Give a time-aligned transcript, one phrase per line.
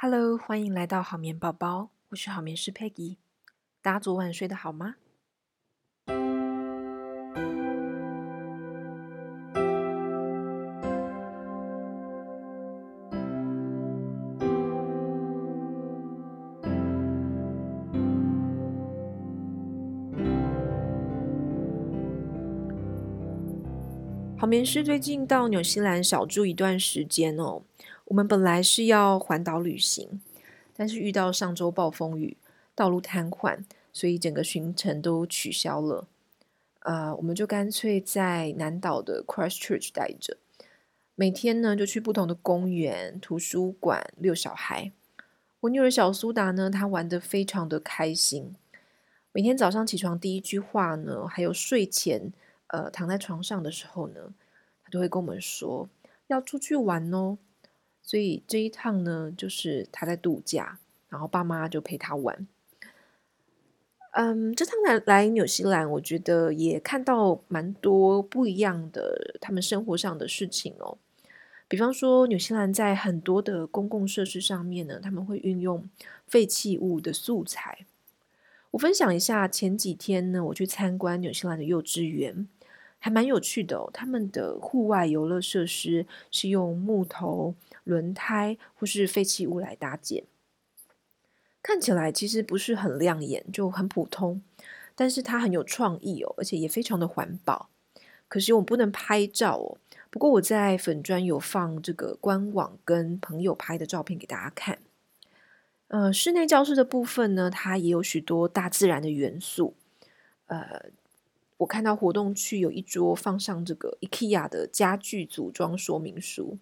[0.00, 3.16] Hello，欢迎来到好眠宝宝，我是好眠师 Peggy。
[3.82, 4.94] 大家昨晚睡得好吗？
[24.40, 27.62] 好眠师最近到纽西兰小住一段时间哦。
[28.04, 30.20] 我们本来是要环岛旅行，
[30.76, 32.36] 但是遇到上周暴风雨，
[32.72, 33.58] 道路瘫痪，
[33.92, 36.06] 所以整个行程都取消了。
[36.82, 40.36] 呃，我们就干脆在南岛的 Christchurch 待着，
[41.16, 44.92] 每天呢就去不同的公园、图书馆遛小孩。
[45.62, 48.54] 我女儿小苏达呢，她玩得非常的开心。
[49.32, 52.32] 每天早上起床第一句话呢，还有睡前。
[52.68, 54.32] 呃，躺在床上的时候呢，
[54.82, 55.88] 他都会跟我们说
[56.28, 57.38] 要出去玩哦。
[58.02, 62.46] 所以这一趟呢，就是他在度假，然后爸妈就陪他玩。
[64.12, 70.96] 嗯，这趟来来纽西兰，我觉得也看到蛮多不一样的他们生活上的事情哦。
[71.68, 75.88] 比方说，纽西兰在很多的公共设施上面呢，他们会运用
[76.26, 77.84] 废弃物的素材。
[78.70, 82.48] 我分享一下，前几天呢，我去参观纽西兰的幼稚园。
[83.00, 90.24] 还蛮有趣的哦，他们的户外游乐设施是用木头、轮胎或是废弃物来搭建，
[91.62, 94.42] 看起来其实不是很亮眼，就很普通，
[94.96, 97.70] 但是它很有创意哦，而且也非常的环保。
[98.26, 99.78] 可惜我不能拍照哦，
[100.10, 104.78] 不过我在粉专有放这个官网跟朋友拍的照片给大家看。
[105.86, 109.76] 呃，室内教室的部分呢，它也有许多大自然的元素，
[110.48, 110.90] 呃。
[111.58, 116.58] 我看到活动区有一桌放上这个 IKEA 的家具组装说明书，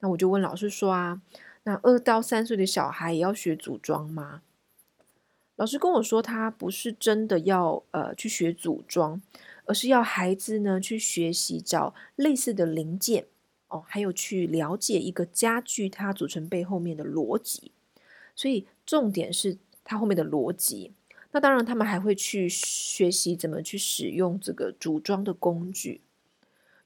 [0.00, 1.20] 那我就问老师说啊，
[1.64, 4.42] 那二到三岁的小孩也要学组装吗？
[5.56, 9.20] 老师跟我说，他不是真的要呃去学组装，
[9.66, 13.26] 而是要孩子呢去学习找类似的零件
[13.68, 17.72] 哦，还有去了解一个家具它组成背后面的逻辑，
[18.34, 20.94] 所以重点是它后面的逻辑。
[21.32, 26.00] 那当然，他们还会去学习怎么去使用这个组装的工具。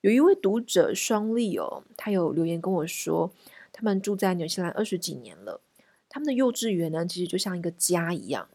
[0.03, 3.33] 有一位读者双利哦，他有留言跟我说，
[3.73, 5.63] 他们住在纽西兰二十几年了，
[6.11, 8.51] 他们的幼稚园呢，其实就像一个家一样。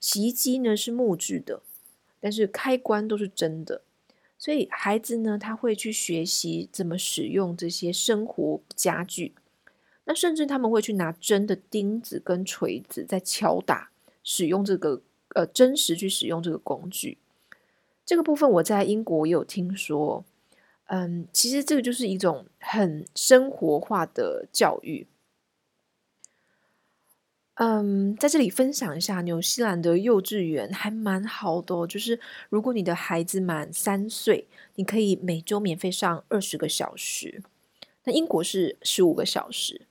[0.00, 1.60] 洗衣机呢是木质的，
[2.20, 3.82] 但是开关都是真的，
[4.38, 9.34] 所以孩子呢，他会去学习怎么使用这些生活家具。
[10.06, 13.90] 那甚至他们会去拿真的钉子跟锤子在敲打，
[14.22, 15.02] 使用这个。
[15.34, 17.18] 呃，真实去使用这个工具，
[18.04, 20.24] 这个部分我在英国也有听说。
[20.86, 25.06] 嗯，其实这个就是一种很生活化的教育。
[27.54, 32.20] 嗯，在这里分享一下，纽西兰的幼稚园还蛮好的，就是
[32.50, 37.42] 如果你的孩子满三岁，你可以每周免费上二十个小时。
[38.04, 39.86] 那英国是十五个小时，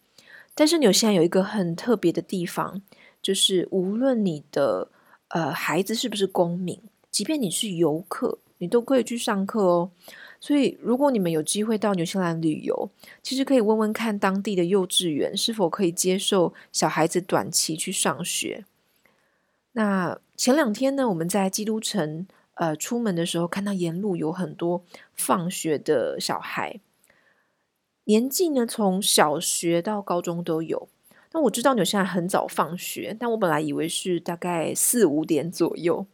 [0.54, 2.84] 但是纽西兰有一个很特别的地方，
[3.22, 4.90] 就是无论你的
[5.34, 6.80] 呃，孩子是不是公民？
[7.10, 9.90] 即便你是游客，你都可以去上课哦。
[10.40, 12.92] 所以，如果你们有机会到纽西兰旅游，
[13.24, 18.64] 其实可以问问看当地的幼稚园是否可以接受小孩子短期去上学。
[19.72, 24.84] 那前两天呢，我们在基督城呃出门的时候，看到沿路有很多
[25.16, 26.80] 放学的小孩，
[28.04, 30.88] 年纪呢从小学到高中都有。
[31.34, 36.06] 那我知道纽西兰很早放学，但我本来以为是大概四五点左右，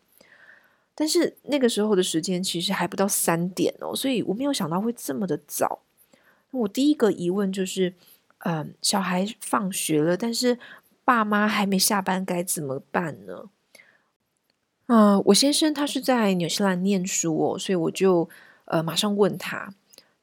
[0.96, 5.81] 但是那个时候的时间其实还不到三点哦，所以我没有想到会这么的早。
[6.52, 7.94] 我第一个疑问就是，
[8.40, 10.58] 嗯，小孩放学了，但是
[11.03, 13.50] 爸妈还没下班，该怎么办呢？
[14.88, 18.28] 嗯，我先生他是在纽西兰念书哦，所以我就
[18.66, 19.74] 呃马上问他，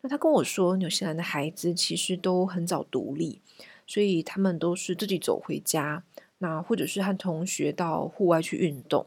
[0.01, 3.41] 那他跟我说，纽西兰的孩子其实都很早独立。
[3.87, 6.03] 所以他们都是自己走回家，
[6.39, 9.07] 那或者是和同学到户外去运动，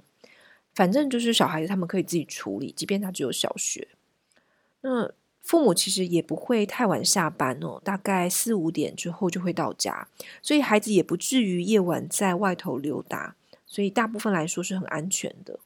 [0.74, 3.90] 反正就是小孩子他们可以自己处理，即便他只有小学。
[4.82, 5.12] 那
[5.42, 10.08] 父母其实也不会太晚下班哦，大概四五点之后就会到家，
[10.42, 13.36] 所以孩子也不至于夜晚在外头溜达，
[13.66, 15.60] 所以大部分来说是很安全的。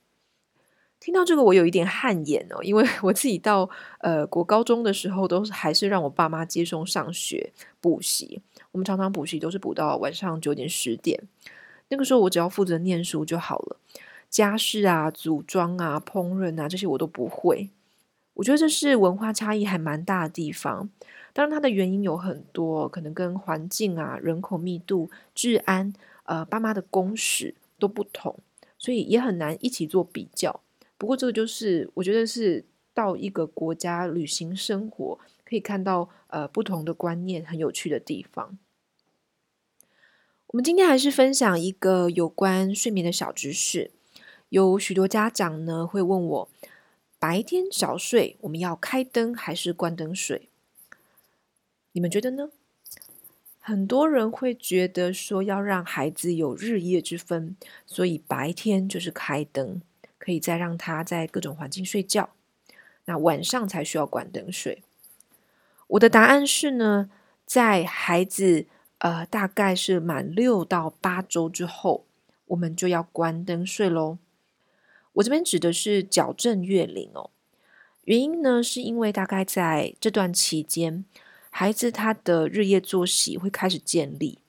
[1.03, 7.51] 听到这个，我有一点汗颜哦，因为 我自己到呃国高中的时候，都是还是让我爸妈接送上学
[7.81, 8.41] 补习。
[8.71, 11.21] 我们常常补习都是补到晚上九点十点，
[11.89, 13.75] 那个时候我只要负责念书就好了，
[14.29, 17.69] 家事啊、组装啊、烹饪啊这些我都不会。
[18.35, 20.89] 我觉得这是文化差异还蛮大的地方。
[21.33, 28.39] 当然，它的原因有很多，可能跟环境啊、人口密度、治安、呃、爸妈的工时都不同，
[28.77, 30.61] 所以也很难一起做比较。
[31.03, 32.63] 不过，这个就是我觉得是
[32.94, 38.57] 到一个国家旅行生活，可以看到呃不同的观念，很有趣的地方。
[40.47, 43.91] 我们今天还是分享一个有关睡眠的小知识。
[44.47, 46.50] 有许多家长呢会问我，
[47.19, 50.47] 白天早睡我们要开灯还是关灯睡？
[51.91, 52.50] 你们觉得呢？
[53.59, 59.81] 很多人会觉得说要让孩子有日夜之分，所以白天就是开灯，
[60.24, 62.30] 可以再让他在各种环境睡觉，
[63.04, 64.81] 那晚上才需要关灯睡。
[65.88, 67.10] 我的答案是呢，
[67.46, 68.66] 在孩子
[69.00, 72.06] 呃大概是满六到八周之后，
[72.46, 74.18] 我们就要关灯睡喽。
[75.12, 77.31] 我这边指的是矫正月龄哦，
[78.06, 81.04] 原因呢是因为大概在这段期间，
[81.50, 84.40] 孩子他的日夜作息会开始建立，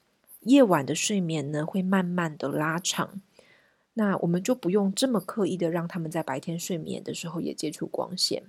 [0.43, 3.21] 夜晚的睡眠呢会慢慢的拉长，
[3.95, 8.43] 那我们就不用这么刻意的让他们在白天睡眠的时候也接触光线，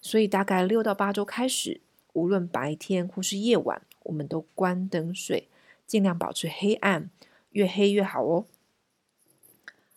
[0.00, 1.80] 所以大概六到八周开始，
[2.12, 5.48] 无论白天或是夜晚，我们都关灯睡，
[5.86, 7.10] 尽量保持黑暗，
[7.50, 8.44] 越黑越好哦。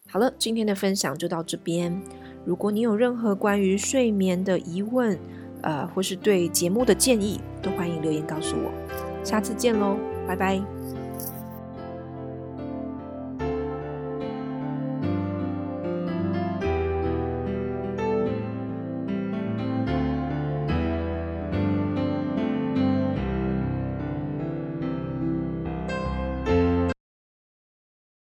[0.07, 2.01] 好了，今天的分享就到这边。
[2.45, 5.19] 如果你有任何关于睡眠的疑问，
[5.63, 8.71] 呃，或是对节目的建议，都欢迎留言告诉我。
[9.25, 9.97] 下次见喽，
[10.27, 10.84] 拜拜。